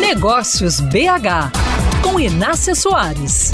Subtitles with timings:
[0.00, 1.50] Negócios BH,
[2.02, 3.50] com Inácia Soares.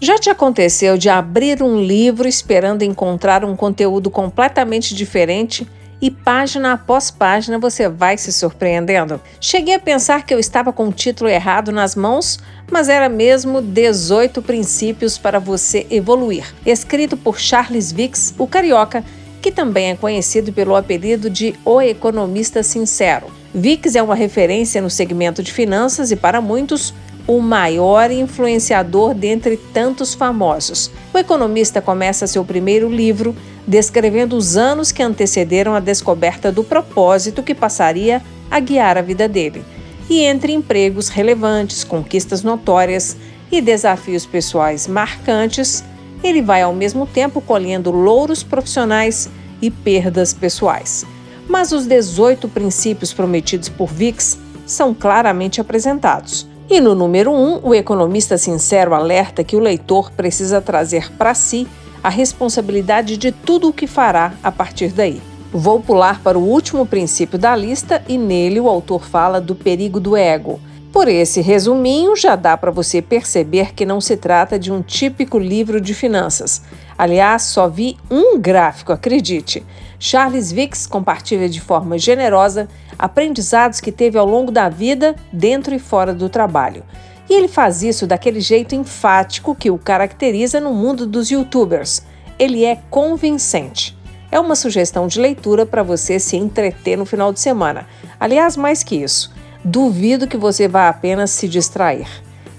[0.00, 5.68] Já te aconteceu de abrir um livro esperando encontrar um conteúdo completamente diferente
[6.00, 9.20] e página após página você vai se surpreendendo?
[9.38, 12.38] Cheguei a pensar que eu estava com o título errado nas mãos,
[12.70, 19.04] mas era mesmo 18 princípios para você evoluir, escrito por Charles Vicks, o carioca
[19.44, 23.26] que também é conhecido pelo apelido de O Economista Sincero.
[23.54, 26.94] Vicks é uma referência no segmento de finanças e, para muitos,
[27.26, 30.90] o maior influenciador dentre tantos famosos.
[31.12, 33.36] O economista começa seu primeiro livro
[33.68, 39.28] descrevendo os anos que antecederam a descoberta do propósito que passaria a guiar a vida
[39.28, 39.62] dele.
[40.08, 43.14] E entre empregos relevantes, conquistas notórias
[43.52, 45.84] e desafios pessoais marcantes,
[46.22, 49.28] ele vai ao mesmo tempo colhendo louros profissionais
[49.64, 51.06] e perdas pessoais.
[51.48, 56.46] Mas os 18 princípios prometidos por Vicks são claramente apresentados.
[56.68, 61.66] E no número 1, o economista sincero alerta que o leitor precisa trazer para si
[62.02, 65.20] a responsabilidade de tudo o que fará a partir daí.
[65.52, 70.00] Vou pular para o último princípio da lista e nele o autor fala do perigo
[70.00, 70.60] do ego
[70.94, 75.40] por esse resuminho, já dá para você perceber que não se trata de um típico
[75.40, 76.62] livro de finanças.
[76.96, 79.66] Aliás, só vi um gráfico, acredite.
[79.98, 85.80] Charles Vicks compartilha de forma generosa aprendizados que teve ao longo da vida, dentro e
[85.80, 86.84] fora do trabalho.
[87.28, 92.02] E ele faz isso daquele jeito enfático que o caracteriza no mundo dos youtubers.
[92.38, 93.98] Ele é convincente.
[94.30, 97.84] É uma sugestão de leitura para você se entreter no final de semana.
[98.20, 99.34] Aliás, mais que isso
[99.64, 102.06] duvido que você vá apenas se distrair.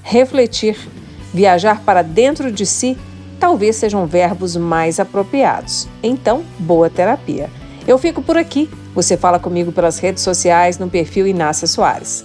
[0.02, 0.78] Refletir,
[1.34, 2.98] viajar para dentro de si,
[3.40, 5.88] talvez sejam verbos mais apropriados.
[6.02, 7.50] Então, boa terapia.
[7.88, 8.70] Eu fico por aqui.
[8.96, 12.24] Você fala comigo pelas redes sociais no perfil Inácia Soares.